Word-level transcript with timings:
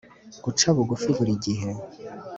Guca 0.43 0.67
bugufi 0.75 1.09
buri 1.17 1.33
gihe 1.45 1.69